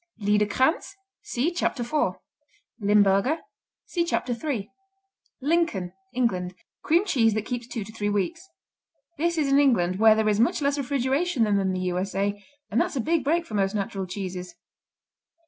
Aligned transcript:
Liederkranz 0.19 0.95
see 1.21 1.51
Chapter 1.51 1.83
4. 1.83 2.19
Limburger 2.79 3.37
see 3.85 4.03
Chapter 4.03 4.33
3. 4.33 4.67
Lincoln 5.43 5.93
England 6.11 6.55
Cream 6.81 7.05
cheese 7.05 7.35
that 7.35 7.45
keeps 7.45 7.67
two 7.67 7.83
to 7.83 7.93
three 7.93 8.09
weeks. 8.09 8.49
This 9.19 9.37
is 9.37 9.49
in 9.53 9.59
England, 9.59 9.99
where 9.99 10.15
there 10.15 10.27
is 10.27 10.39
much 10.39 10.59
less 10.59 10.79
refrigeration 10.79 11.43
than 11.43 11.59
in 11.59 11.71
the 11.71 11.81
U.S.A., 11.81 12.43
and 12.71 12.81
that's 12.81 12.95
a 12.95 12.99
big 12.99 13.23
break 13.23 13.45
for 13.45 13.53
most 13.53 13.75
natural 13.75 14.07
cheeses. 14.07 14.55